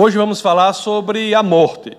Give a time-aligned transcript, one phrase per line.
[0.00, 1.98] Hoje vamos falar sobre a morte.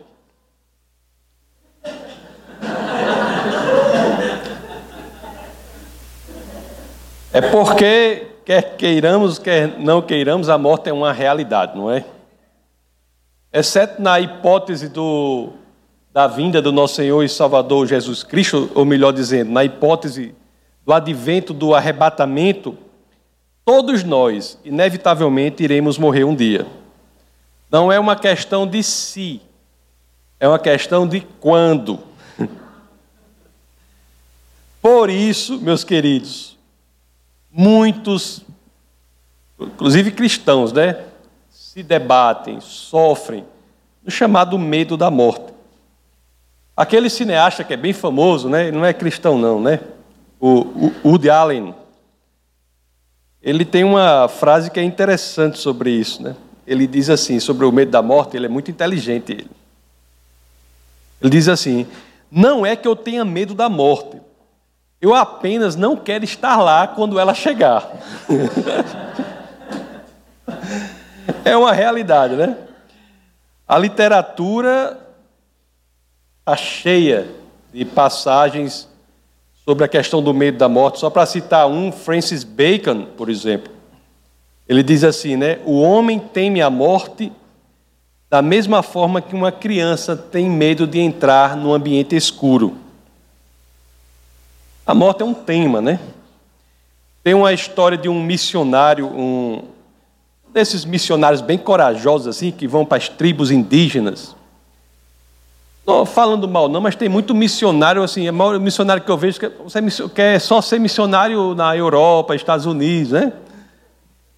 [7.34, 12.06] É porque, quer queiramos, quer não queiramos, a morte é uma realidade, não é?
[13.52, 15.50] Exceto na hipótese do,
[16.14, 20.34] da vinda do nosso Senhor e Salvador Jesus Cristo, ou melhor dizendo, na hipótese
[20.86, 22.78] do advento do arrebatamento,
[23.66, 26.66] todos nós, inevitavelmente, iremos morrer um dia.
[27.72, 29.42] Não é uma questão de se,
[30.40, 32.00] é uma questão de quando.
[34.82, 36.58] Por isso, meus queridos,
[37.52, 38.42] muitos,
[39.60, 41.06] inclusive cristãos, né,
[41.50, 43.46] se debatem, sofrem
[44.04, 45.54] no chamado medo da morte.
[46.76, 49.82] Aquele cineasta que é bem famoso, né, não é cristão não, né?
[50.40, 51.76] O Woody Allen.
[53.42, 56.36] Ele tem uma frase que é interessante sobre isso, né?
[56.70, 59.50] Ele diz assim, sobre o medo da morte, ele é muito inteligente ele.
[61.20, 61.88] Ele diz assim:
[62.32, 64.22] "Não é que eu tenha medo da morte,
[65.02, 67.92] eu apenas não quero estar lá quando ela chegar.
[71.44, 72.56] é uma realidade, né?
[73.68, 75.00] A literatura
[76.40, 77.32] está cheia
[77.74, 78.88] de passagens
[79.66, 81.00] sobre a questão do medo da morte.
[81.00, 83.79] Só para citar um, Francis Bacon, por exemplo.
[84.70, 85.58] Ele diz assim, né?
[85.66, 87.32] O homem teme a morte
[88.30, 92.78] da mesma forma que uma criança tem medo de entrar num ambiente escuro.
[94.86, 96.00] A morte é um tema, né?
[97.24, 99.64] Tem uma história de um missionário, um
[100.54, 104.36] desses missionários bem corajosos assim, que vão para as tribos indígenas.
[105.84, 109.40] Não falando mal não, mas tem muito missionário assim, é o missionário que eu vejo
[109.40, 109.82] que você
[110.14, 113.34] quer só ser missionário na Europa, Estados Unidos, né?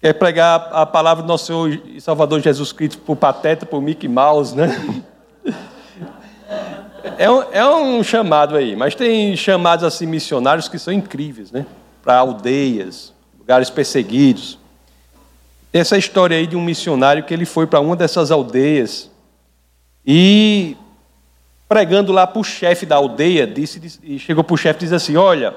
[0.02, 4.08] Quer pregar a palavra do nosso Senhor e Salvador Jesus Cristo por Pateta, por Mickey
[4.08, 4.66] Mouse, né?
[7.16, 11.64] É um, é um chamado aí, mas tem chamados assim missionários que são incríveis, né?
[12.02, 14.58] Para aldeias, lugares perseguidos.
[15.70, 19.08] Tem essa história aí de um missionário que ele foi para uma dessas aldeias
[20.04, 20.76] e
[21.68, 24.94] pregando lá para o chefe da aldeia, disse, e chegou para o chefe e disse
[24.96, 25.54] assim: Olha,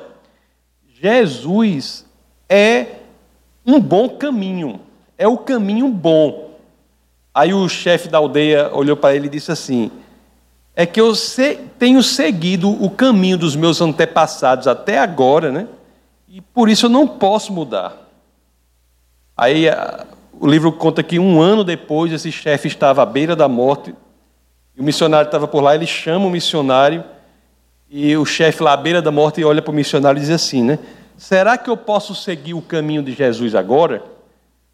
[1.01, 2.05] Jesus
[2.47, 3.04] é
[3.65, 4.79] um bom caminho,
[5.17, 6.51] é o caminho bom.
[7.33, 9.91] Aí o chefe da aldeia olhou para ele e disse assim:
[10.75, 11.13] é que eu
[11.79, 15.67] tenho seguido o caminho dos meus antepassados até agora, né?
[16.27, 17.95] E por isso eu não posso mudar.
[19.37, 19.65] Aí
[20.39, 23.95] o livro conta que um ano depois esse chefe estava à beira da morte,
[24.75, 27.03] e o missionário estava por lá, ele chama o missionário,
[27.89, 30.63] e o chefe lá à beira da morte olha para o missionário e diz assim,
[30.63, 30.79] né?
[31.17, 34.03] Será que eu posso seguir o caminho de Jesus agora?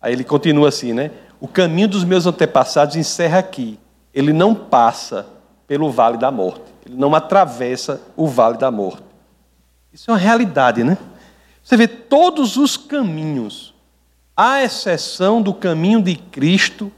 [0.02, 1.12] Aí ele continua assim, né?
[1.40, 3.80] O caminho dos meus antepassados encerra aqui.
[4.14, 5.26] Ele não passa
[5.68, 6.64] pelo vale da morte.
[6.86, 9.04] Ele não atravessa o vale da morte.
[9.94, 10.98] Isso é uma realidade, né?
[11.64, 13.74] Você vê todos os caminhos,
[14.36, 16.92] à exceção do caminho de Cristo,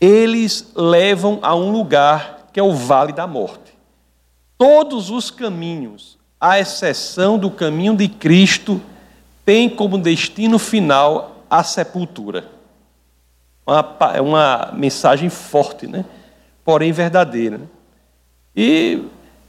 [0.00, 3.74] eles levam a um lugar que é o vale da morte.
[4.56, 8.80] Todos os caminhos, à exceção do caminho de Cristo,
[9.44, 12.44] têm como destino final a sepultura.
[14.14, 16.04] é uma mensagem forte, né?
[16.64, 17.58] porém verdadeira.
[17.58, 17.66] Né?
[18.56, 19.02] E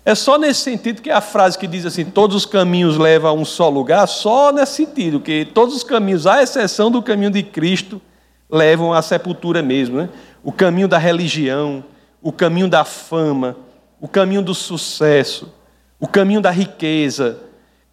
[0.03, 3.33] é só nesse sentido que a frase que diz assim: todos os caminhos levam a
[3.33, 7.43] um só lugar, só nesse sentido, que todos os caminhos, à exceção do caminho de
[7.43, 8.01] Cristo,
[8.49, 9.97] levam à sepultura mesmo.
[9.97, 10.09] Né?
[10.43, 11.83] O caminho da religião,
[12.21, 13.55] o caminho da fama,
[13.99, 15.53] o caminho do sucesso,
[16.01, 17.37] o caminho da riqueza,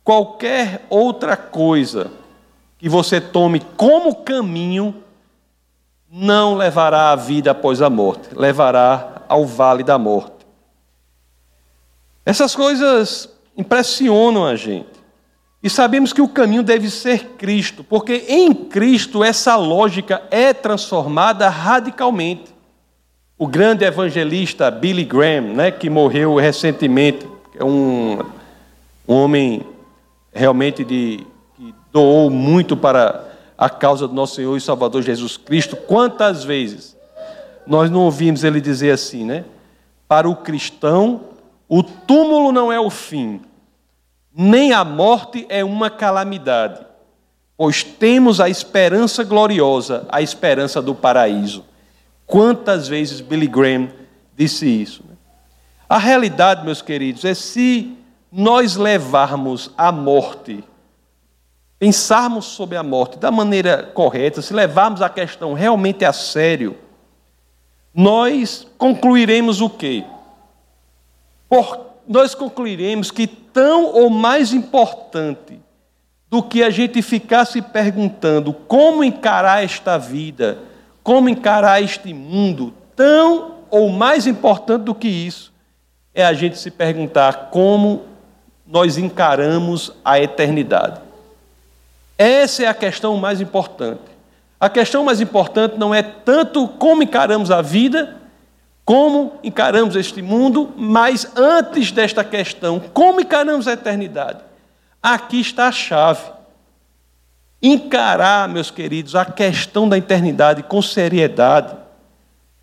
[0.03, 2.11] qualquer outra coisa
[2.79, 4.95] que você tome como caminho,
[6.11, 10.33] não levará à vida após a morte, levará ao vale da morte.
[12.25, 14.89] Essas coisas impressionam a gente.
[15.63, 21.51] E sabemos que o caminho deve ser Cristo, porque em Cristo essa lógica é transformada
[21.51, 22.55] radicalmente.
[23.37, 27.28] O grande evangelista Billy Graham, né, que morreu recentemente,
[27.59, 28.21] é um,
[29.07, 29.67] um homem
[30.33, 31.27] realmente de,
[31.57, 33.25] que doou muito para
[33.57, 35.77] a causa do nosso Senhor e Salvador Jesus Cristo.
[35.77, 36.97] Quantas vezes
[37.67, 39.45] nós não ouvimos ele dizer assim, né?
[40.07, 41.23] Para o cristão,
[41.69, 43.43] o túmulo não é o fim,
[44.33, 46.81] nem a morte é uma calamidade,
[47.57, 51.65] pois temos a esperança gloriosa, a esperança do paraíso.
[52.25, 53.89] Quantas vezes Billy Graham
[54.37, 55.03] disse isso?
[55.07, 55.17] Né?
[55.89, 57.97] A realidade, meus queridos, é se
[58.31, 60.63] nós levarmos a morte,
[61.79, 66.77] pensarmos sobre a morte da maneira correta, se levarmos a questão realmente a sério,
[67.95, 70.05] nós concluiremos o quê?
[71.49, 75.59] Por, nós concluiremos que tão ou mais importante
[76.29, 80.59] do que a gente ficar se perguntando como encarar esta vida,
[81.03, 85.57] como encarar este mundo, tão ou mais importante do que isso
[86.19, 88.03] é a gente se perguntar como
[88.67, 91.01] nós encaramos a eternidade.
[92.19, 94.01] Essa é a questão mais importante.
[94.59, 98.17] A questão mais importante não é tanto como encaramos a vida,
[98.85, 104.41] como encaramos este mundo, mas antes desta questão, como encaramos a eternidade.
[105.01, 106.33] Aqui está a chave.
[107.63, 111.77] Encarar, meus queridos, a questão da eternidade com seriedade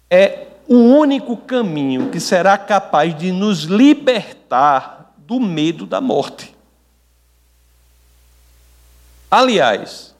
[0.10, 6.56] é o único caminho que será capaz de nos libertar do medo da morte.
[9.30, 10.16] Aliás,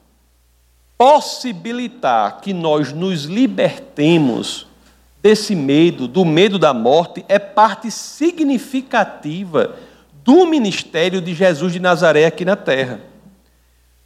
[0.98, 4.68] possibilitar que nós nos libertemos
[5.22, 9.76] desse medo, do medo da morte, é parte significativa
[10.24, 13.00] do ministério de Jesus de Nazaré aqui na terra.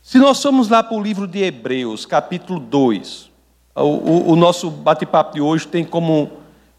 [0.02, 3.29] Se nós formos lá para o livro de Hebreus, capítulo 2,
[3.84, 6.32] o, o, o nosso bate-papo de hoje tem como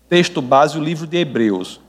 [0.09, 1.81] texto base o livro de Hebreus.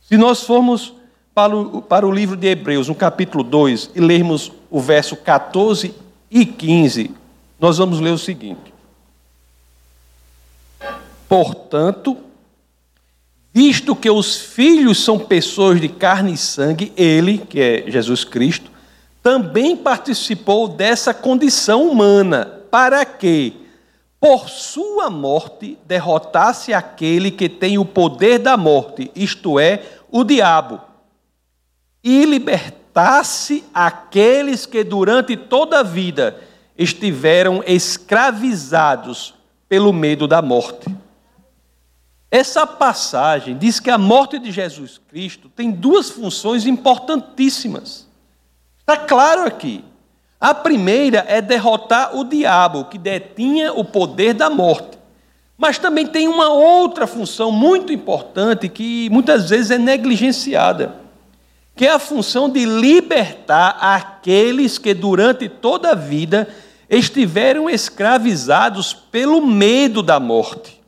[0.00, 0.94] Se nós formos
[1.34, 5.94] para o, para o livro de Hebreus, no capítulo 2, e lermos o verso 14
[6.30, 7.10] e 15,
[7.60, 8.72] nós vamos ler o seguinte:
[11.28, 12.16] Portanto,
[13.52, 18.70] visto que os filhos são pessoas de carne e sangue, ele, que é Jesus Cristo,
[19.22, 23.52] também participou dessa condição humana, para que,
[24.20, 30.80] por sua morte, derrotasse aquele que tem o poder da morte, isto é, o diabo,
[32.02, 36.40] e libertasse aqueles que durante toda a vida
[36.76, 39.34] estiveram escravizados
[39.68, 40.86] pelo medo da morte.
[42.30, 48.06] Essa passagem diz que a morte de Jesus Cristo tem duas funções importantíssimas.
[48.78, 49.84] Está claro aqui.
[50.40, 54.98] A primeira é derrotar o diabo, que detinha o poder da morte.
[55.56, 61.08] Mas também tem uma outra função muito importante que muitas vezes é negligenciada
[61.78, 66.48] que é a função de libertar aqueles que durante toda a vida
[66.90, 70.82] estiveram escravizados pelo medo da morte.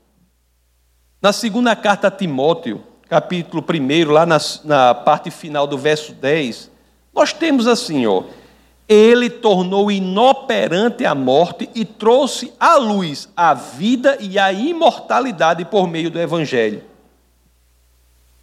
[1.22, 6.68] Na segunda carta a Timóteo, capítulo 1, lá na, na parte final do verso 10,
[7.14, 8.24] nós temos assim, ó.
[8.92, 15.86] Ele tornou inoperante a morte e trouxe à luz a vida e a imortalidade por
[15.86, 16.82] meio do Evangelho.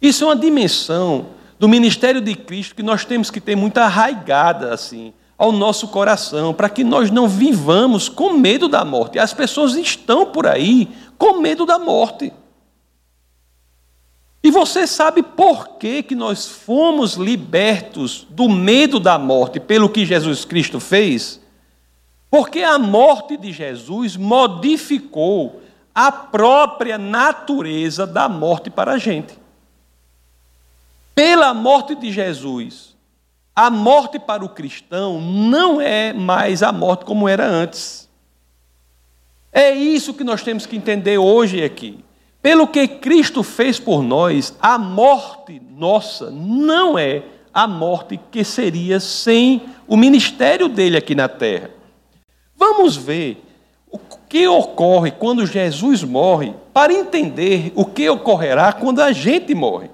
[0.00, 1.26] Isso é uma dimensão
[1.58, 6.54] do ministério de Cristo que nós temos que ter muito arraigada assim ao nosso coração,
[6.54, 9.18] para que nós não vivamos com medo da morte.
[9.18, 12.32] As pessoas estão por aí com medo da morte.
[14.48, 20.06] E você sabe por que, que nós fomos libertos do medo da morte pelo que
[20.06, 21.38] Jesus Cristo fez?
[22.30, 25.60] Porque a morte de Jesus modificou
[25.94, 29.38] a própria natureza da morte para a gente
[31.14, 32.96] pela morte de Jesus,
[33.54, 38.08] a morte para o cristão não é mais a morte como era antes.
[39.52, 42.02] É isso que nós temos que entender hoje aqui.
[42.40, 49.00] Pelo que Cristo fez por nós, a morte nossa não é a morte que seria
[49.00, 51.70] sem o ministério dele aqui na terra.
[52.56, 53.42] Vamos ver
[53.90, 59.90] o que ocorre quando Jesus morre, para entender o que ocorrerá quando a gente morre.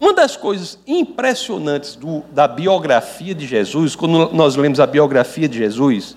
[0.00, 5.58] Uma das coisas impressionantes do, da biografia de Jesus, quando nós lemos a biografia de
[5.58, 6.16] Jesus,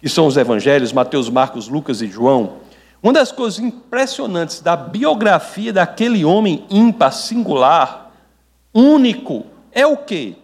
[0.00, 2.54] que são os evangelhos, Mateus, Marcos, Lucas e João,
[3.02, 8.10] uma das coisas impressionantes da biografia daquele homem ímpar, singular,
[8.74, 10.34] único, é o quê?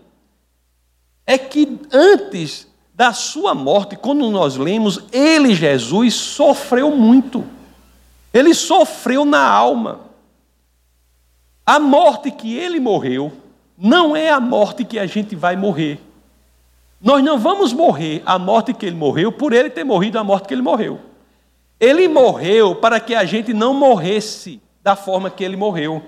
[1.26, 7.44] É que antes da sua morte, quando nós lemos, ele, Jesus, sofreu muito.
[8.32, 10.00] Ele sofreu na alma.
[11.66, 13.32] A morte que ele morreu
[13.76, 16.00] não é a morte que a gente vai morrer.
[17.00, 20.46] Nós não vamos morrer a morte que ele morreu por ele ter morrido a morte
[20.46, 21.00] que ele morreu.
[21.84, 26.02] Ele morreu para que a gente não morresse da forma que ele morreu.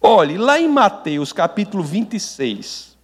[0.00, 2.96] Olhe, lá em Mateus capítulo 26,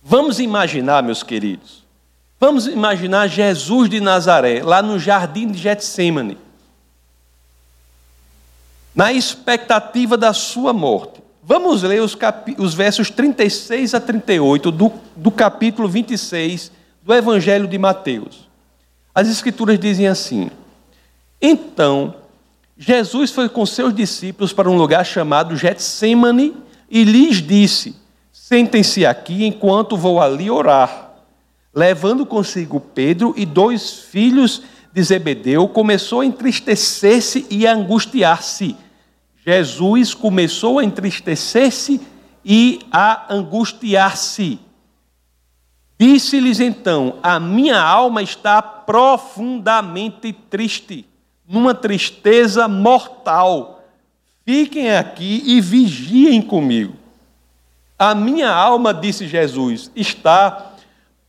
[0.00, 1.82] vamos imaginar, meus queridos,
[2.38, 6.38] vamos imaginar Jesus de Nazaré, lá no jardim de Getsemane
[8.94, 11.20] na expectativa da sua morte.
[11.42, 12.16] Vamos ler os,
[12.58, 16.70] os versos 36 a 38 do, do capítulo 26
[17.02, 18.51] do Evangelho de Mateus.
[19.14, 20.50] As Escrituras dizem assim:
[21.40, 22.14] Então
[22.76, 26.56] Jesus foi com seus discípulos para um lugar chamado Getsemane
[26.90, 27.94] e lhes disse:
[28.32, 31.10] Sentem-se aqui enquanto vou ali orar.
[31.74, 38.76] Levando consigo Pedro e dois filhos de Zebedeu, começou a entristecer-se e a angustiar-se.
[39.44, 42.00] Jesus começou a entristecer-se
[42.44, 44.58] e a angustiar-se.
[45.98, 51.06] Disse-lhes então: A minha alma está profundamente triste,
[51.46, 53.84] numa tristeza mortal.
[54.44, 56.94] Fiquem aqui e vigiem comigo.
[57.98, 60.72] A minha alma, disse Jesus, está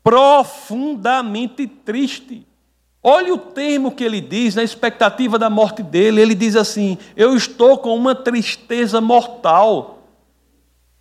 [0.04, 2.46] profundamente triste.
[3.02, 6.22] Olhe o termo que ele diz na expectativa da morte dele.
[6.22, 10.00] Ele diz assim: Eu estou com uma tristeza mortal.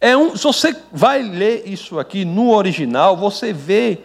[0.01, 4.01] É um, se você vai ler isso aqui no original, você vê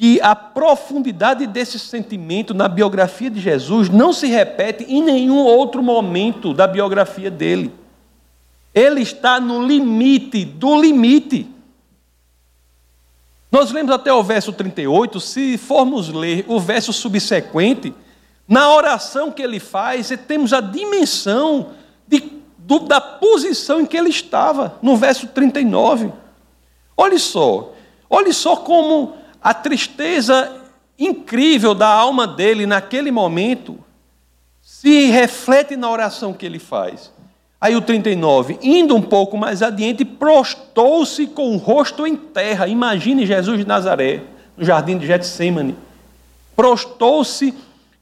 [0.00, 5.82] que a profundidade desse sentimento na biografia de Jesus não se repete em nenhum outro
[5.82, 7.70] momento da biografia dele.
[8.72, 11.46] Ele está no limite do limite.
[13.52, 17.92] Nós lemos até o verso 38, se formos ler o verso subsequente,
[18.48, 21.72] na oração que ele faz, temos a dimensão
[22.08, 26.10] de do, da posição em que ele estava, no verso 39.
[26.96, 27.74] Olhe só,
[28.08, 30.60] olhe só como a tristeza
[30.98, 33.78] incrível da alma dele naquele momento
[34.60, 37.10] se reflete na oração que ele faz.
[37.60, 42.66] Aí o 39, indo um pouco mais adiante, prostou-se com o rosto em terra.
[42.66, 44.22] Imagine Jesus de Nazaré,
[44.56, 45.76] no jardim de Getsemane.
[46.56, 47.54] Prostou-se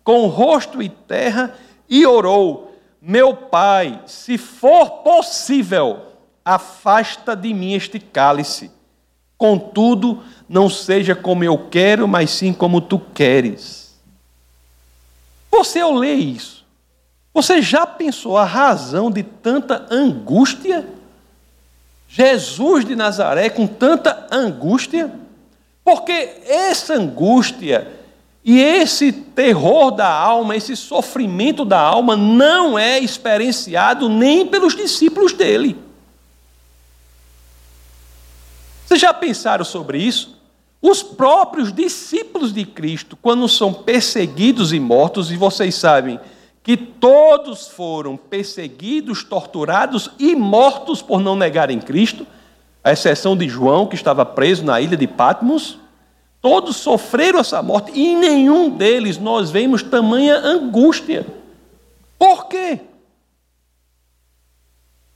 [0.05, 1.55] com o rosto em terra
[1.89, 2.69] e orou:
[3.01, 6.01] meu pai, se for possível,
[6.45, 8.71] afasta de mim este cálice.
[9.39, 13.97] Contudo, não seja como eu quero, mas sim como tu queres.
[15.49, 16.67] Você, ao ler isso,
[17.33, 20.85] você já pensou a razão de tanta angústia?
[22.09, 25.13] Jesus de Nazaré com tanta angústia?
[25.85, 26.13] Porque
[26.47, 27.87] essa angústia
[28.45, 35.33] e esse terror da alma, esse sofrimento da alma, não é experienciado nem pelos discípulos
[35.33, 35.88] dele.
[38.89, 40.41] Vocês já pensaram sobre isso?
[40.81, 46.19] Os próprios discípulos de Cristo, quando são perseguidos e mortos, e vocês sabem
[46.63, 52.27] que todos foram perseguidos, torturados e mortos por não negarem Cristo,
[52.83, 55.79] à exceção de João, que estava preso na ilha de Patmos.
[56.41, 61.27] Todos sofreram essa morte e em nenhum deles nós vemos tamanha angústia.
[62.19, 62.81] Por quê?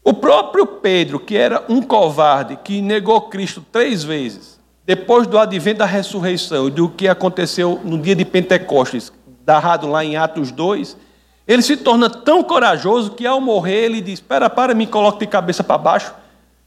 [0.05, 5.79] O próprio Pedro, que era um covarde, que negou Cristo três vezes, depois do advento
[5.79, 9.13] da ressurreição e do que aconteceu no dia de Pentecostes,
[9.47, 10.97] narrado lá em Atos 2,
[11.47, 15.27] ele se torna tão corajoso que ao morrer ele diz: Espera, para, me coloque de
[15.27, 16.13] cabeça para baixo.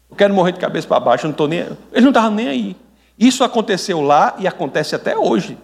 [0.10, 1.60] Eu quero morrer de cabeça para baixo, eu não estou nem.
[1.60, 2.76] Ele não estava nem aí.
[3.18, 5.58] Isso aconteceu lá e acontece até hoje.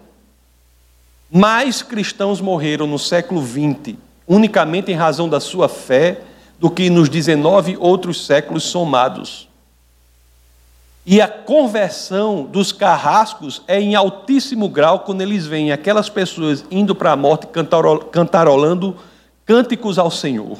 [1.30, 6.20] Mais cristãos morreram no século XX, unicamente em razão da sua fé,
[6.62, 9.48] do que nos 19 outros séculos somados.
[11.04, 16.94] E a conversão dos carrascos é em altíssimo grau quando eles veem aquelas pessoas indo
[16.94, 17.48] para a morte
[18.12, 18.96] cantarolando
[19.44, 20.56] cânticos ao Senhor.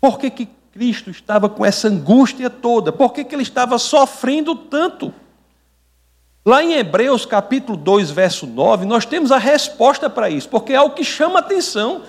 [0.00, 2.92] Por que, que Cristo estava com essa angústia toda?
[2.92, 5.12] Por que, que ele estava sofrendo tanto?
[6.46, 10.80] Lá em Hebreus capítulo 2, verso 9, nós temos a resposta para isso, porque é
[10.80, 12.02] o que chama atenção.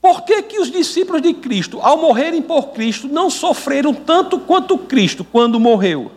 [0.00, 4.78] Por que, que os discípulos de Cristo, ao morrerem por Cristo, não sofreram tanto quanto
[4.78, 6.12] Cristo quando morreu?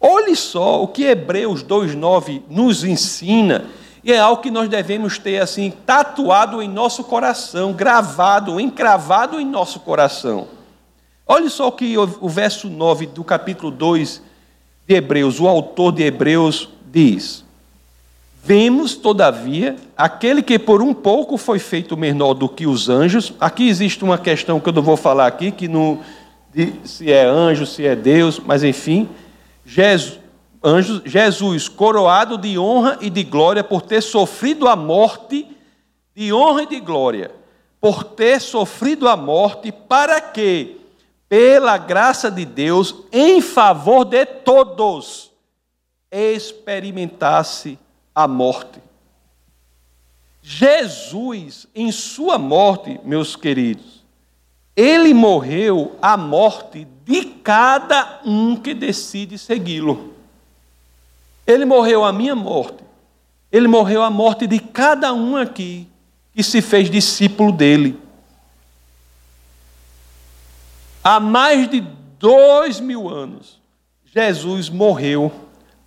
[0.00, 3.64] Olhe só o que Hebreus 2,9 nos ensina,
[4.04, 9.46] e é algo que nós devemos ter assim, tatuado em nosso coração, gravado, encravado em
[9.46, 10.46] nosso coração.
[11.26, 14.20] Olhe só o que o, verso 9 do capítulo 2
[14.86, 17.43] de Hebreus, o autor de Hebreus diz:
[18.46, 23.32] Vemos, todavia, aquele que por um pouco foi feito menor do que os anjos.
[23.40, 26.00] Aqui existe uma questão que eu não vou falar aqui, que não,
[26.84, 29.08] se é anjo, se é Deus, mas enfim.
[29.64, 30.20] Jesus,
[30.62, 35.48] anjos, Jesus, coroado de honra e de glória por ter sofrido a morte,
[36.14, 37.30] de honra e de glória,
[37.80, 40.82] por ter sofrido a morte, para que
[41.30, 45.30] pela graça de Deus, em favor de todos,
[46.12, 47.78] experimentasse
[48.14, 48.80] a morte.
[50.42, 54.04] Jesus, em sua morte, meus queridos,
[54.76, 60.12] ele morreu a morte de cada um que decide segui-lo.
[61.46, 62.84] Ele morreu a minha morte.
[63.50, 65.88] Ele morreu a morte de cada um aqui
[66.34, 67.98] que se fez discípulo dele.
[71.02, 71.80] Há mais de
[72.18, 73.60] dois mil anos,
[74.04, 75.30] Jesus morreu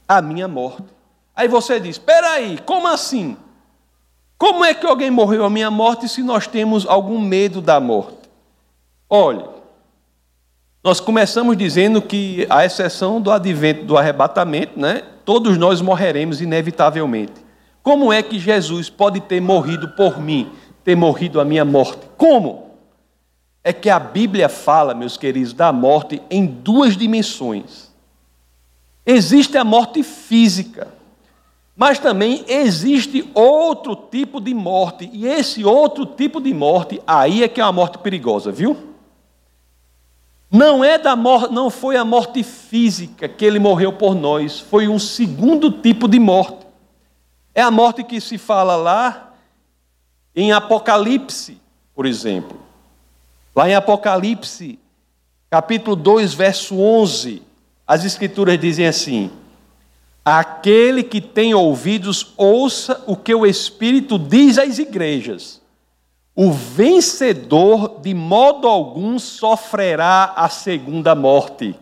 [0.08, 0.97] a minha morte.
[1.38, 3.38] Aí você diz: espera aí, como assim?
[4.40, 8.18] Como é que alguém morreu a minha morte se nós temos algum medo da morte?
[9.08, 9.46] Olhe,
[10.84, 17.46] nós começamos dizendo que, à exceção do advento do arrebatamento, né, todos nós morreremos inevitavelmente.
[17.84, 20.52] Como é que Jesus pode ter morrido por mim,
[20.84, 22.02] ter morrido a minha morte?
[22.18, 22.72] Como?
[23.64, 27.92] É que a Bíblia fala, meus queridos, da morte em duas dimensões.
[29.06, 30.97] Existe a morte física,
[31.78, 37.48] mas também existe outro tipo de morte, e esse outro tipo de morte, aí é
[37.48, 38.76] que é uma morte perigosa, viu?
[40.50, 44.88] Não é da morte, não foi a morte física que ele morreu por nós, foi
[44.88, 46.66] um segundo tipo de morte.
[47.54, 49.34] É a morte que se fala lá
[50.36, 51.62] em Apocalipse,
[51.94, 52.60] por exemplo.
[53.56, 54.80] Lá em Apocalipse,
[55.48, 57.44] capítulo 2, verso 11,
[57.86, 59.30] as escrituras dizem assim:
[60.30, 65.62] Aquele que tem ouvidos, ouça o que o Espírito diz às igrejas.
[66.36, 71.74] O vencedor, de modo algum, sofrerá a segunda morte.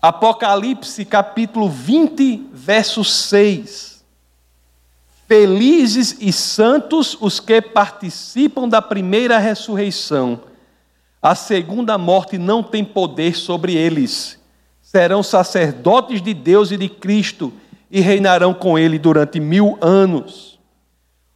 [0.00, 4.04] Apocalipse capítulo 20, verso 6.
[5.26, 10.40] Felizes e santos os que participam da primeira ressurreição.
[11.20, 14.38] A segunda morte não tem poder sobre eles
[14.94, 17.52] serão sacerdotes de Deus e de Cristo
[17.90, 20.56] e reinarão com ele durante mil anos.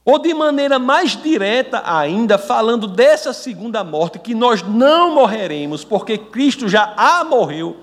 [0.04, 6.16] Ou de maneira mais direta ainda, falando dessa segunda morte, que nós não morreremos, porque
[6.16, 7.78] Cristo já a morreu,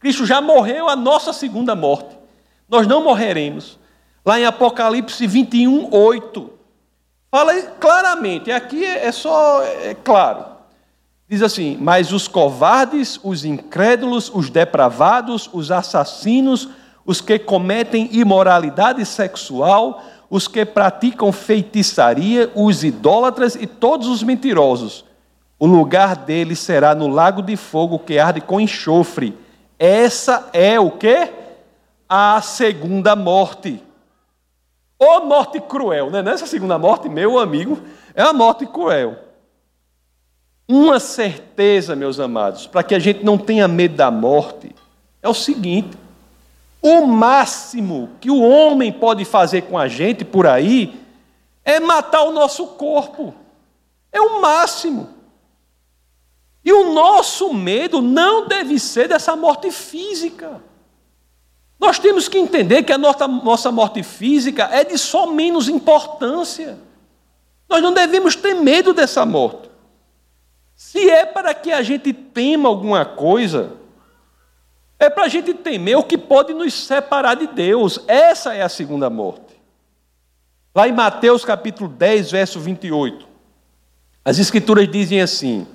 [0.00, 2.18] Cristo já morreu a nossa segunda morte.
[2.68, 3.78] Nós não morreremos.
[4.26, 6.50] Lá em Apocalipse 21, 8.
[7.30, 10.44] Fala claramente, aqui é só, é claro.
[11.30, 16.68] Diz assim: Mas os covardes, os incrédulos, os depravados, os assassinos,
[17.06, 25.04] os que cometem imoralidade sexual, os que praticam feitiçaria, os idólatras e todos os mentirosos,
[25.56, 29.38] o lugar deles será no lago de fogo que arde com enxofre.
[29.78, 31.30] Essa é o que?
[32.08, 33.80] A segunda morte.
[34.98, 36.22] Ou morte cruel, né?
[36.22, 37.78] Nessa segunda morte, meu amigo,
[38.16, 39.29] é a morte cruel.
[40.72, 44.72] Uma certeza, meus amados, para que a gente não tenha medo da morte,
[45.20, 45.98] é o seguinte:
[46.80, 50.94] o máximo que o homem pode fazer com a gente por aí
[51.64, 53.34] é matar o nosso corpo.
[54.12, 55.08] É o máximo.
[56.64, 60.62] E o nosso medo não deve ser dessa morte física.
[61.80, 66.78] Nós temos que entender que a nossa, nossa morte física é de só menos importância.
[67.68, 69.69] Nós não devemos ter medo dessa morte.
[70.80, 73.74] Se é para que a gente tema alguma coisa,
[74.98, 78.00] é para a gente temer o que pode nos separar de Deus.
[78.08, 79.60] Essa é a segunda morte.
[80.74, 83.28] Lá em Mateus capítulo 10, verso 28,
[84.24, 85.66] as Escrituras dizem assim: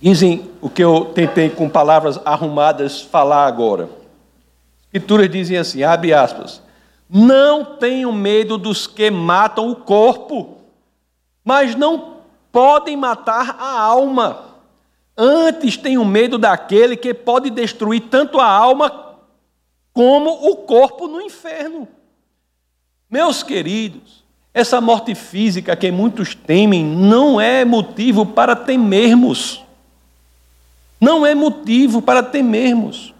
[0.00, 3.86] dizem o que eu tentei com palavras arrumadas falar agora.
[3.86, 6.62] As Escrituras dizem assim: abre aspas,
[7.10, 10.58] não tenham medo dos que matam o corpo,
[11.44, 12.13] mas não
[12.54, 14.44] podem matar a alma.
[15.18, 19.16] Antes tenho medo daquele que pode destruir tanto a alma
[19.92, 21.88] como o corpo no inferno.
[23.10, 29.64] Meus queridos, essa morte física que muitos temem não é motivo para temermos.
[31.00, 33.12] Não é motivo para temermos.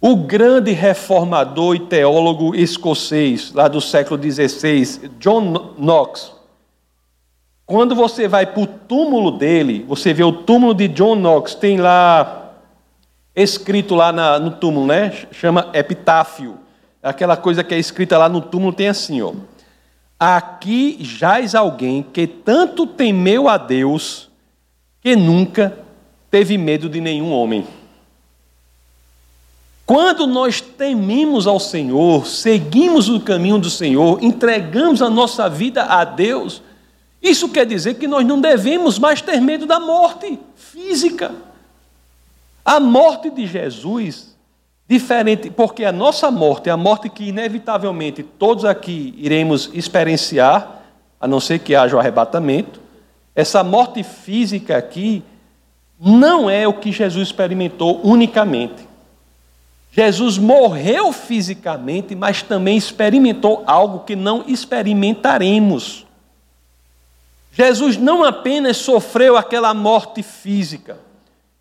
[0.00, 6.35] O grande reformador e teólogo escocês, lá do século XVI, John Knox,
[7.66, 11.78] quando você vai para o túmulo dele, você vê o túmulo de John Knox, tem
[11.78, 12.52] lá
[13.34, 15.12] escrito lá na, no túmulo, né?
[15.32, 16.58] Chama epitáfio.
[17.02, 19.32] Aquela coisa que é escrita lá no túmulo tem assim, ó.
[20.18, 24.30] Aqui jaz alguém que tanto temeu a Deus
[25.02, 25.76] que nunca
[26.30, 27.66] teve medo de nenhum homem.
[29.84, 36.04] Quando nós tememos ao Senhor, seguimos o caminho do Senhor, entregamos a nossa vida a
[36.04, 36.62] Deus,
[37.28, 41.34] isso quer dizer que nós não devemos mais ter medo da morte física.
[42.64, 44.36] A morte de Jesus,
[44.88, 50.82] diferente, porque a nossa morte é a morte que inevitavelmente todos aqui iremos experienciar,
[51.20, 52.80] a não ser que haja o arrebatamento.
[53.34, 55.22] Essa morte física aqui
[56.00, 58.86] não é o que Jesus experimentou unicamente.
[59.90, 66.05] Jesus morreu fisicamente, mas também experimentou algo que não experimentaremos.
[67.56, 70.98] Jesus não apenas sofreu aquela morte física,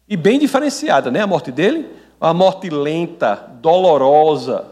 [0.09, 1.21] e bem diferenciada, né?
[1.21, 4.67] A morte dele, uma morte lenta, dolorosa,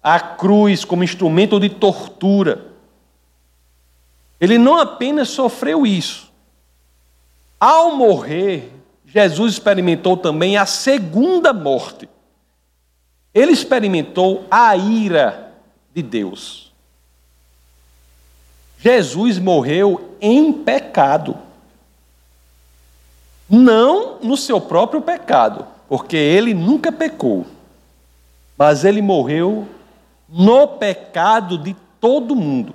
[0.00, 2.66] a cruz como instrumento de tortura.
[4.40, 6.30] Ele não apenas sofreu isso.
[7.58, 8.72] Ao morrer,
[9.04, 12.08] Jesus experimentou também a segunda morte.
[13.34, 15.52] Ele experimentou a ira
[15.92, 16.69] de Deus.
[18.82, 21.36] Jesus morreu em pecado.
[23.48, 27.46] Não no seu próprio pecado, porque ele nunca pecou.
[28.56, 29.68] Mas ele morreu
[30.26, 32.74] no pecado de todo mundo.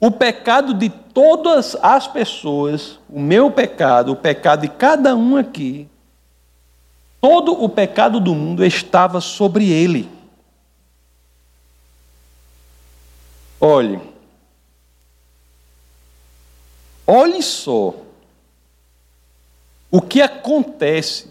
[0.00, 5.86] O pecado de todas as pessoas, o meu pecado, o pecado de cada um aqui,
[7.20, 10.08] todo o pecado do mundo estava sobre ele.
[13.60, 14.00] Olhe,
[17.10, 17.94] olhe só
[19.90, 21.28] o que acontece,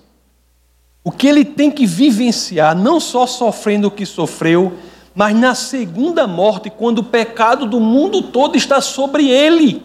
[1.03, 4.73] o que ele tem que vivenciar, não só sofrendo o que sofreu,
[5.15, 9.81] mas na segunda morte, quando o pecado do mundo todo está sobre ele.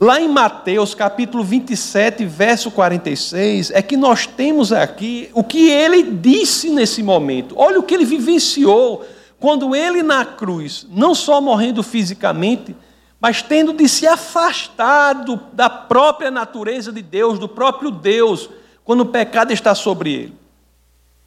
[0.00, 6.02] Lá em Mateus capítulo 27, verso 46, é que nós temos aqui o que ele
[6.02, 7.54] disse nesse momento.
[7.56, 9.04] Olha o que ele vivenciou
[9.38, 12.74] quando ele na cruz, não só morrendo fisicamente,
[13.20, 18.50] mas tendo de se afastar da própria natureza de Deus, do próprio Deus,
[18.84, 20.36] quando o pecado está sobre ele.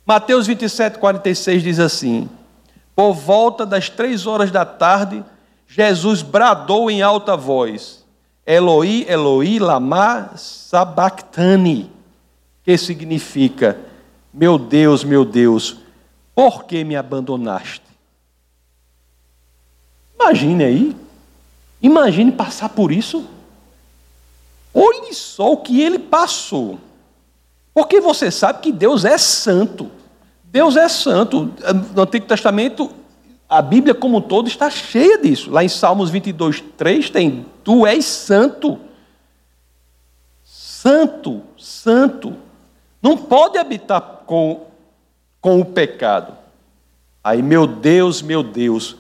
[0.06, 2.30] Mateus 27, 46 diz assim:
[2.97, 5.23] por volta das três horas da tarde,
[5.67, 8.04] Jesus bradou em alta voz:
[8.43, 11.91] Eloi, Eloi, lama sabachthani,
[12.63, 13.80] que significa:
[14.34, 15.78] Meu Deus, meu Deus,
[16.34, 17.84] por que me abandonaste?
[20.19, 20.95] Imagine aí,
[21.81, 23.25] imagine passar por isso.
[24.73, 26.79] Olhe só o que ele passou.
[27.73, 29.91] Porque você sabe que Deus é santo.
[30.43, 31.53] Deus é santo.
[31.95, 32.89] No Antigo Testamento,
[33.49, 35.51] a Bíblia como um todo está cheia disso.
[35.51, 38.79] Lá em Salmos 22, 3 tem: Tu és santo.
[40.43, 42.35] Santo, santo.
[43.01, 44.65] Não pode habitar com,
[45.39, 46.33] com o pecado.
[47.23, 48.95] Aí, meu Deus, meu Deus,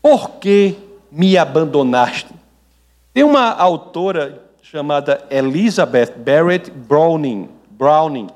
[0.00, 0.76] por que
[1.12, 2.34] me abandonaste?
[3.14, 7.48] Tem uma autora chamada Elizabeth Barrett Browning.
[7.70, 8.28] Browning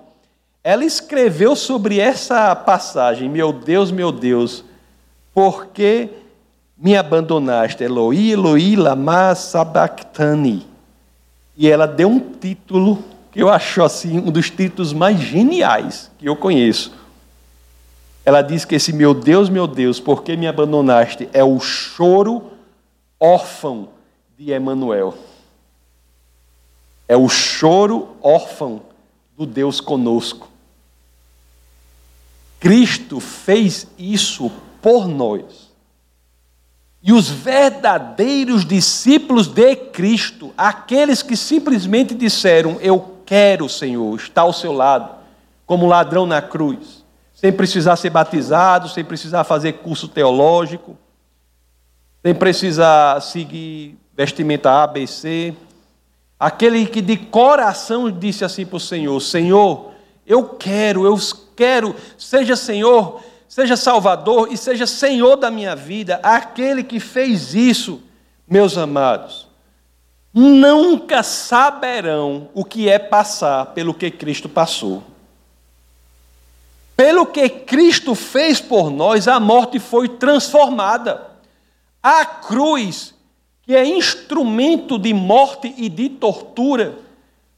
[0.66, 4.64] ela escreveu sobre essa passagem: Meu Deus, meu Deus,
[5.32, 6.08] por que
[6.76, 7.84] me abandonaste?
[7.84, 10.66] Eloi, Eloi, lama sabachthani.
[11.56, 12.98] E ela deu um título
[13.30, 16.92] que eu acho assim um dos títulos mais geniais que eu conheço.
[18.24, 21.28] Ela diz que esse meu Deus, meu Deus, por que me abandonaste?
[21.32, 22.42] É o choro
[23.18, 23.88] órfão
[24.38, 25.14] de Emanuel.
[27.08, 28.82] É o choro órfão
[29.36, 30.48] do Deus conosco.
[32.58, 34.50] Cristo fez isso
[34.82, 35.66] por nós.
[37.02, 44.52] E os verdadeiros discípulos de Cristo, aqueles que simplesmente disseram: Eu quero, Senhor, estar ao
[44.52, 45.14] seu lado,
[45.64, 50.96] como ladrão na cruz, sem precisar ser batizado, sem precisar fazer curso teológico,
[52.26, 55.54] sem precisar seguir vestimenta ABC.
[56.40, 59.92] Aquele que de coração disse assim para o Senhor: Senhor,
[60.26, 61.16] eu quero, eu
[61.54, 68.02] quero, seja Senhor, seja Salvador e seja Senhor da minha vida, aquele que fez isso,
[68.48, 69.46] meus amados,
[70.34, 75.00] nunca saberão o que é passar pelo que Cristo passou.
[76.96, 81.25] Pelo que Cristo fez por nós, a morte foi transformada.
[82.08, 83.12] A cruz,
[83.62, 87.00] que é instrumento de morte e de tortura,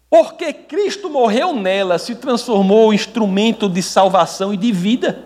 [0.08, 5.22] porque Cristo morreu nela, se transformou em instrumento de salvação e de vida.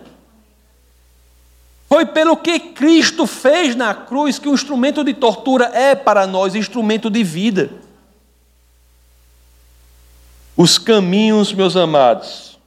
[1.87, 6.53] Foi pelo que Cristo fez na cruz que o instrumento de tortura é para nós
[6.53, 7.71] instrumento de vida.
[10.57, 12.59] Os caminhos, meus amados,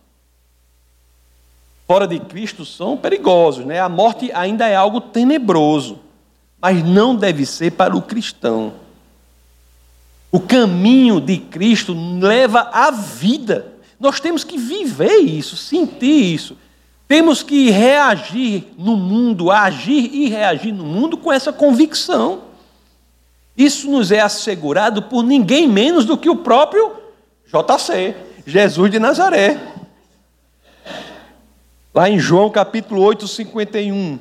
[1.87, 3.79] fora de Cristo são perigosos, né?
[3.79, 6.06] A morte ainda é algo tenebroso,
[6.61, 8.75] mas não deve ser para o cristão.
[10.31, 13.75] O caminho de Cristo leva à vida.
[13.99, 16.57] Nós temos que viver isso, sentir isso.
[17.09, 22.43] Temos que reagir no mundo, agir e reagir no mundo com essa convicção.
[23.57, 26.97] Isso nos é assegurado por ninguém menos do que o próprio
[27.47, 28.15] JC,
[28.45, 29.59] Jesus de Nazaré.
[31.95, 34.19] Lá em João capítulo 8, 51.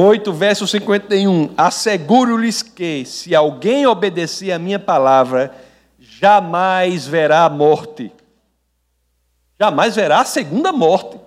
[0.00, 1.50] 8, verso 51.
[1.56, 5.52] Asseguro-lhes que, se alguém obedecer a minha palavra,
[5.98, 8.12] jamais verá a morte.
[9.58, 11.18] Jamais verá a segunda morte.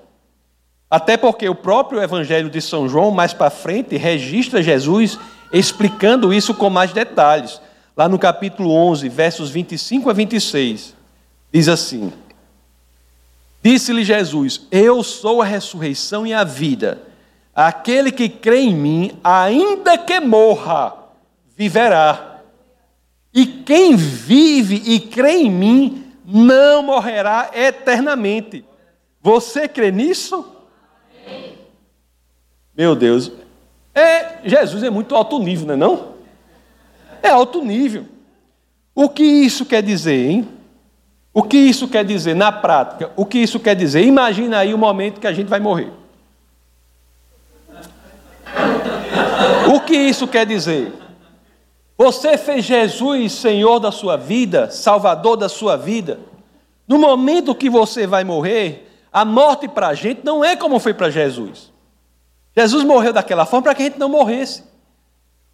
[0.89, 5.19] Até porque o próprio Evangelho de São João, mais para frente, registra Jesus
[5.51, 7.61] explicando isso com mais detalhes.
[7.97, 10.95] Lá no capítulo 11, versos 25 a 26,
[11.51, 12.13] diz assim:
[13.61, 17.10] Disse-lhe Jesus: Eu sou a ressurreição e a vida.
[17.53, 20.93] Aquele que crê em mim, ainda que morra,
[21.55, 22.39] viverá.
[23.33, 28.63] E quem vive e crê em mim, não morrerá eternamente.
[29.21, 30.45] Você crê nisso?
[32.75, 33.31] Meu Deus.
[33.93, 36.11] É, Jesus é muito alto nível, não é não?
[37.21, 38.05] É alto nível.
[38.95, 40.47] O que isso quer dizer, hein?
[41.33, 43.11] O que isso quer dizer na prática?
[43.15, 44.03] O que isso quer dizer?
[44.03, 45.91] Imagina aí o momento que a gente vai morrer.
[49.91, 50.93] Que isso quer dizer?
[51.97, 56.17] Você fez Jesus Senhor da sua vida, Salvador da sua vida.
[56.87, 60.93] No momento que você vai morrer, a morte para a gente não é como foi
[60.93, 61.71] para Jesus.
[62.55, 64.63] Jesus morreu daquela forma para que a gente não morresse.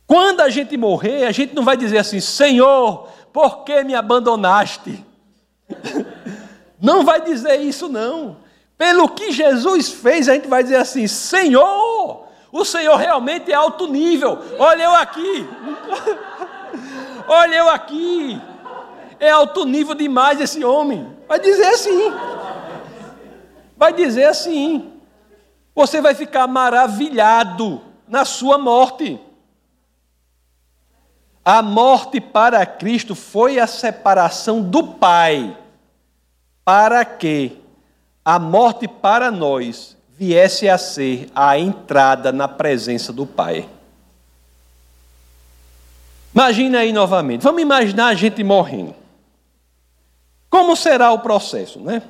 [0.05, 5.03] Quando a gente morrer, a gente não vai dizer assim: Senhor, por que me abandonaste?
[6.79, 8.37] Não vai dizer isso, não.
[8.77, 13.87] Pelo que Jesus fez, a gente vai dizer assim: Senhor, o Senhor realmente é alto
[13.87, 14.39] nível.
[14.57, 15.47] Olha eu aqui.
[17.27, 18.41] Olha eu aqui.
[19.19, 21.15] É alto nível demais esse homem.
[21.27, 22.13] Vai dizer assim.
[23.75, 24.93] Vai dizer assim.
[25.75, 29.19] Você vai ficar maravilhado na sua morte.
[31.43, 35.57] A morte para Cristo foi a separação do Pai,
[36.65, 37.61] para que
[38.23, 43.69] a morte para nós viesse a ser a entrada na presença do Pai.
[46.33, 47.43] Imagina aí novamente.
[47.43, 48.95] Vamos imaginar a gente morrendo.
[50.49, 52.01] Como será o processo, né?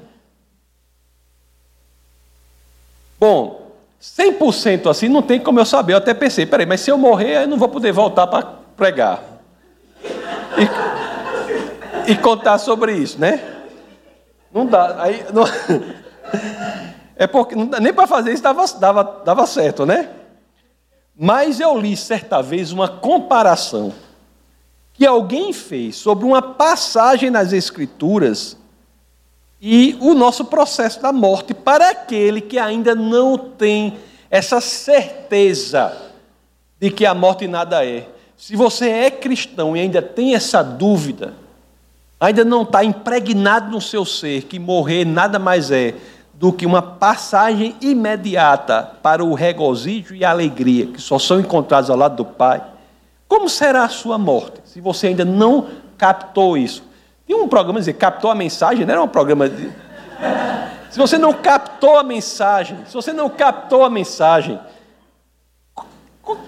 [3.19, 5.93] Bom, 100% assim não tem como eu saber.
[5.93, 8.43] Eu até pensei, peraí, mas se eu morrer, eu não vou poder voltar para
[8.77, 9.21] pregar.
[12.07, 13.43] E, e, contar sobre isso, né?
[14.53, 15.03] Não dá.
[15.03, 15.43] Aí, não...
[17.17, 20.09] É porque nem para fazer isso dava, dava, dava certo, né?
[21.15, 23.91] Mas eu li certa vez uma comparação
[24.93, 28.55] que alguém fez sobre uma passagem nas Escrituras
[29.59, 33.97] e o nosso processo da morte para aquele que ainda não tem
[34.29, 35.95] essa certeza
[36.79, 38.07] de que a morte nada é.
[38.35, 41.33] Se você é cristão e ainda tem essa dúvida,
[42.19, 45.95] ainda não está impregnado no seu ser que morrer nada mais é
[46.37, 51.89] do que uma passagem imediata para o regozijo e a alegria que só são encontrados
[51.89, 52.61] ao lado do Pai,
[53.27, 56.83] como será a sua morte, se você ainda não captou isso?
[57.25, 59.69] Tem um programa, dizer, captou a mensagem, não era um programa de...
[60.91, 64.57] Se você não captou a mensagem, se você não captou a mensagem,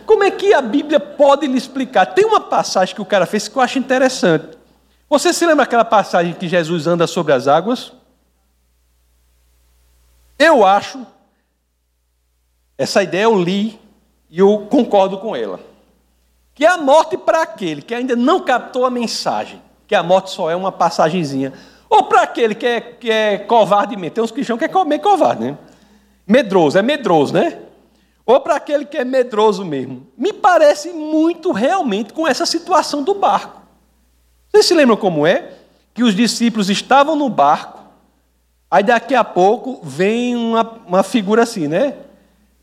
[0.05, 2.05] como é que a Bíblia pode lhe explicar?
[2.05, 4.57] Tem uma passagem que o cara fez que eu acho interessante.
[5.09, 7.91] Você se lembra aquela passagem que Jesus anda sobre as águas?
[10.39, 11.05] Eu acho,
[12.77, 13.77] essa ideia eu li
[14.29, 15.59] e eu concordo com ela,
[16.55, 20.49] que a morte para aquele que ainda não captou a mensagem, que a morte só
[20.49, 21.51] é uma passagenzinha,
[21.89, 25.01] ou para aquele que é, que é covarde mesmo, tem uns cristãos que é meio
[25.01, 25.57] covarde, né?
[26.25, 27.59] Medroso, é medroso, né?
[28.25, 30.07] Ou para aquele que é medroso mesmo.
[30.15, 33.59] Me parece muito realmente com essa situação do barco.
[34.51, 35.53] Vocês se lembram como é?
[35.93, 37.78] Que os discípulos estavam no barco,
[38.71, 41.95] Aí daqui a pouco vem uma, uma figura assim, né?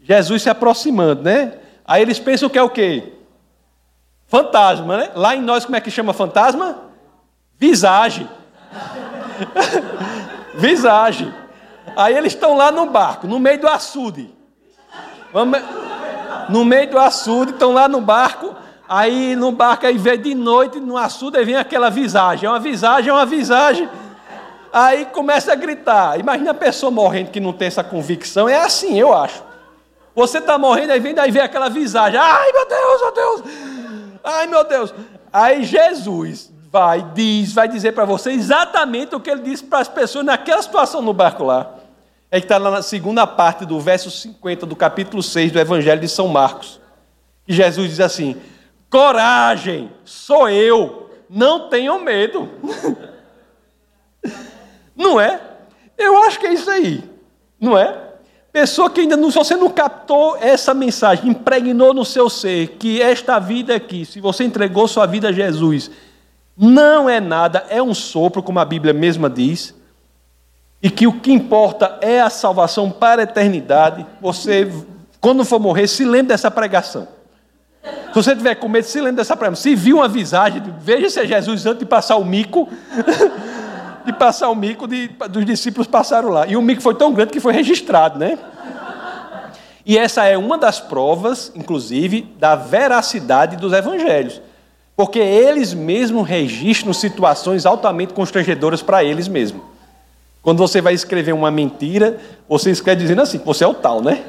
[0.00, 1.54] Jesus se aproximando, né?
[1.84, 3.12] Aí eles pensam que é o quê?
[4.28, 5.10] Fantasma, né?
[5.14, 6.78] Lá em nós, como é que chama fantasma?
[7.58, 8.28] Visagem.
[10.54, 11.32] Visagem.
[11.96, 14.32] Aí eles estão lá no barco, no meio do açude.
[16.48, 18.54] No meio do açude, estão lá no barco.
[18.88, 22.46] Aí no barco, aí vê de noite, no açude, aí vem aquela visagem.
[22.46, 23.88] É uma visagem, é uma visagem.
[24.76, 26.20] Aí começa a gritar.
[26.20, 28.46] Imagina a pessoa morrendo que não tem essa convicção.
[28.46, 29.42] É assim, eu acho.
[30.14, 32.20] Você está morrendo, aí vem daí vem aquela visagem.
[32.20, 33.42] Ai, meu Deus, meu Deus.
[34.22, 34.94] Ai, meu Deus.
[35.32, 39.88] Aí Jesus vai, diz, vai dizer para você exatamente o que ele disse para as
[39.88, 41.76] pessoas naquela situação no barco lá.
[42.30, 46.08] É que está na segunda parte do verso 50 do capítulo 6 do Evangelho de
[46.08, 46.78] São Marcos.
[47.48, 48.36] E Jesus diz assim:
[48.90, 52.50] Coragem, sou eu, não tenham medo.
[54.96, 55.40] Não é?
[55.98, 57.04] Eu acho que é isso aí.
[57.60, 58.06] Não é?
[58.52, 63.02] Pessoa que ainda não, se você não captou essa mensagem, impregnou no seu ser que
[63.02, 65.90] esta vida aqui, se você entregou sua vida a Jesus,
[66.56, 69.74] não é nada, é um sopro, como a Bíblia mesma diz,
[70.82, 74.72] e que o que importa é a salvação para a eternidade, você,
[75.20, 77.06] quando for morrer, se lembre dessa pregação.
[77.82, 79.62] Se você tiver com medo, se lembre dessa pregação.
[79.62, 82.66] Se viu uma visagem, veja se é Jesus antes de passar o mico.
[84.06, 86.46] de passar o mico, de, dos discípulos passaram lá.
[86.46, 88.38] E o mico foi tão grande que foi registrado, né?
[89.84, 94.40] E essa é uma das provas, inclusive, da veracidade dos evangelhos.
[94.96, 99.62] Porque eles mesmos registram situações altamente constrangedoras para eles mesmos.
[100.42, 104.22] Quando você vai escrever uma mentira, você escreve dizendo assim, você é o tal, né?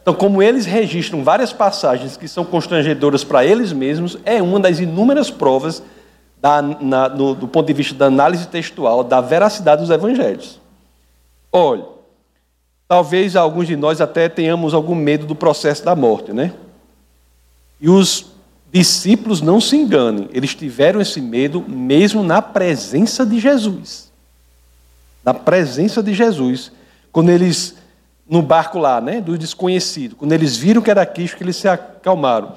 [0.00, 4.78] Então, como eles registram várias passagens que são constrangedoras para eles mesmos, é uma das
[4.78, 5.82] inúmeras provas
[6.44, 10.60] da, na, no, do ponto de vista da análise textual, da veracidade dos evangelhos.
[11.50, 11.86] Olha,
[12.86, 16.52] talvez alguns de nós até tenhamos algum medo do processo da morte, né?
[17.80, 18.26] E os
[18.70, 24.12] discípulos não se enganem, eles tiveram esse medo mesmo na presença de Jesus.
[25.24, 26.70] Na presença de Jesus,
[27.10, 27.74] quando eles
[28.28, 31.68] no barco lá, né, do desconhecido, quando eles viram que era Cristo, que eles se
[31.68, 32.52] acalmaram.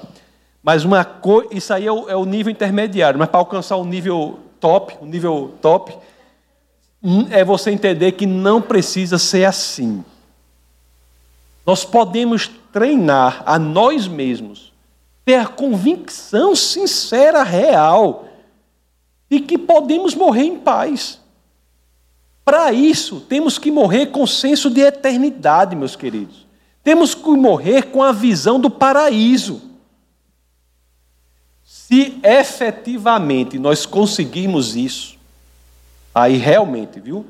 [0.62, 3.84] Mas uma coisa, isso aí é o, é o nível intermediário, mas para alcançar o
[3.84, 5.96] nível top, o nível top,
[7.02, 10.04] hum, é você entender que não precisa ser assim.
[11.64, 14.72] Nós podemos treinar a nós mesmos,
[15.24, 18.26] ter a convicção sincera, real,
[19.30, 21.20] de que podemos morrer em paz.
[22.44, 26.46] Para isso, temos que morrer com senso de eternidade, meus queridos.
[26.82, 29.67] Temos que morrer com a visão do paraíso.
[31.88, 35.16] Se efetivamente nós conseguirmos isso,
[36.14, 37.24] aí realmente, viu?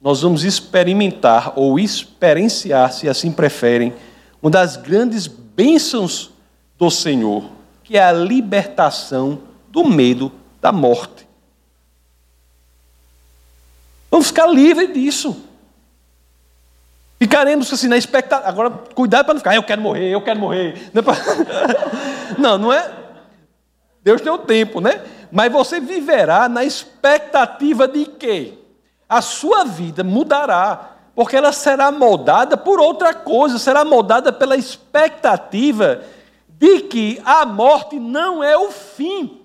[0.00, 3.92] Nós vamos experimentar ou experienciar, se assim preferem,
[4.40, 6.30] uma das grandes bênçãos
[6.78, 7.50] do Senhor,
[7.82, 9.40] que é a libertação
[9.70, 11.26] do medo da morte.
[14.08, 15.36] Vamos ficar livres disso.
[17.18, 18.48] Ficaremos assim na expectativa.
[18.48, 20.92] Agora, cuidado para não ficar, eu quero morrer, eu quero morrer.
[20.94, 23.05] É não, não é.
[24.06, 25.04] Deus tem o tempo, né?
[25.32, 28.56] Mas você viverá na expectativa de que
[29.08, 36.04] a sua vida mudará, porque ela será moldada por outra coisa, será moldada pela expectativa
[36.48, 39.40] de que a morte não é o fim.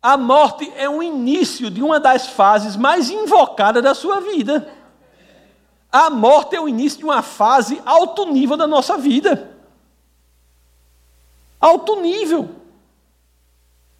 [0.00, 4.72] A morte é o início de uma das fases mais invocadas da sua vida.
[5.90, 9.50] A morte é o início de uma fase alto nível da nossa vida.
[11.60, 12.59] Alto nível.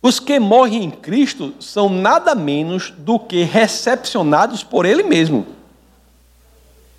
[0.03, 5.47] Os que morrem em Cristo são nada menos do que recepcionados por Ele mesmo.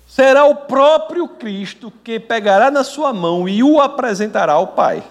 [0.06, 5.02] Será o próprio Cristo que pegará na sua mão e o apresentará ao Pai.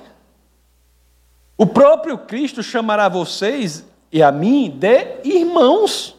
[1.58, 6.16] O próprio Cristo chamará vocês e a mim de irmãos.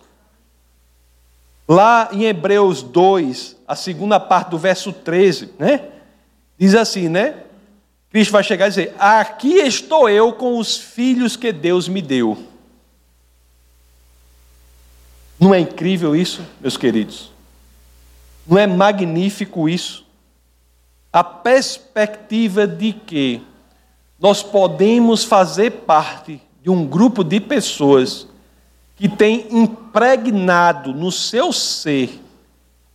[1.66, 5.88] Lá em Hebreus 2, a segunda parte do verso 13, né?
[6.58, 7.44] Diz assim, né?
[8.12, 12.46] Cristo vai chegar e dizer: Aqui estou eu com os filhos que Deus me deu.
[15.40, 17.32] Não é incrível isso, meus queridos?
[18.46, 20.04] Não é magnífico isso?
[21.10, 23.42] A perspectiva de que
[24.20, 28.28] nós podemos fazer parte de um grupo de pessoas
[28.96, 32.20] que tem impregnado no seu ser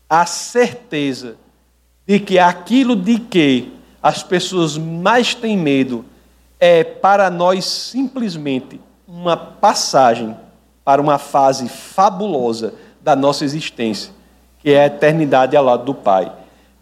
[0.10, 1.36] a certeza
[2.06, 3.77] de que aquilo de que
[4.08, 6.06] as pessoas mais têm medo
[6.62, 10.34] é para nós simplesmente uma passagem
[10.86, 14.14] para uma fase fabulosa da nossa existência,
[14.60, 16.32] que é a eternidade ao lado do Pai.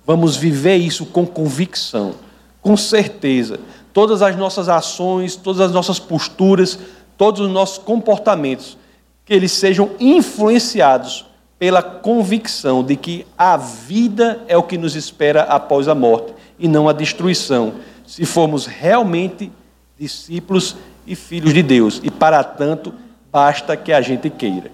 [0.06, 2.14] Vamos viver isso com convicção,
[2.62, 3.60] com certeza.
[3.92, 6.78] Todas as nossas ações, todas as nossas posturas,
[7.18, 8.78] todos os nossos comportamentos,
[9.26, 11.26] que eles sejam influenciados
[11.58, 16.68] pela convicção de que a vida é o que nos espera após a morte e
[16.68, 17.76] não a destruição,
[18.06, 19.52] se formos realmente
[20.00, 20.76] discípulos
[21.06, 22.00] e filhos de Deus.
[22.04, 22.94] E para tanto,
[23.32, 24.72] basta que a gente queira.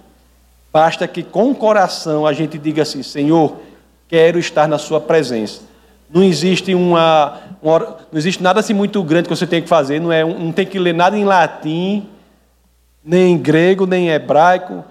[0.72, 3.58] Basta que com o coração a gente diga assim: Senhor,
[4.08, 5.62] quero estar na Sua presença.
[6.14, 7.80] Não existe uma, uma
[8.12, 10.00] não existe nada assim muito grande que você tem que fazer.
[10.00, 12.08] Não é, não tem que ler nada em latim,
[13.04, 14.84] nem em grego, nem em hebraico.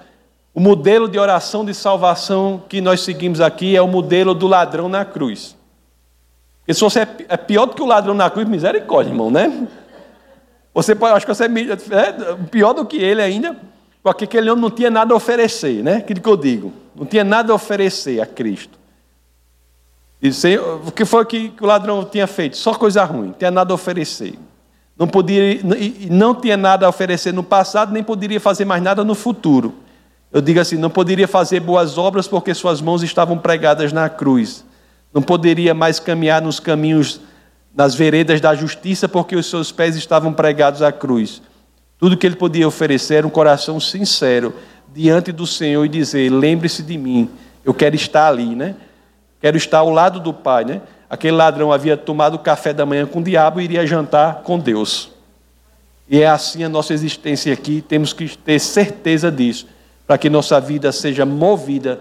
[0.54, 4.88] O modelo de oração de salvação que nós seguimos aqui é o modelo do ladrão
[4.88, 5.56] na cruz.
[6.70, 9.66] Porque se você é, é pior do que o ladrão na cruz, misericórdia, irmão, né?
[10.72, 13.56] Você pode, acho que você é, é pior do que ele ainda,
[14.04, 15.96] porque aquele homem não tinha nada a oferecer, né?
[15.96, 16.72] Aquilo que eu digo.
[16.94, 18.78] Não tinha nada a oferecer a Cristo.
[20.22, 22.56] Disse, o que foi que o ladrão tinha feito?
[22.56, 24.38] Só coisa ruim, não tinha nada a oferecer.
[24.96, 25.60] Não, podia,
[26.08, 29.74] não tinha nada a oferecer no passado, nem poderia fazer mais nada no futuro.
[30.30, 34.69] Eu digo assim: não poderia fazer boas obras porque suas mãos estavam pregadas na cruz.
[35.12, 37.20] Não poderia mais caminhar nos caminhos,
[37.74, 41.42] nas veredas da justiça porque os seus pés estavam pregados à cruz.
[41.98, 44.54] Tudo que ele podia oferecer era um coração sincero
[44.94, 47.28] diante do Senhor e dizer: lembre-se de mim,
[47.64, 48.74] eu quero estar ali, né?
[49.40, 50.80] Quero estar ao lado do Pai, né?
[51.08, 55.10] Aquele ladrão havia tomado café da manhã com o diabo e iria jantar com Deus.
[56.08, 59.66] E é assim a nossa existência aqui, temos que ter certeza disso
[60.06, 62.00] para que nossa vida seja movida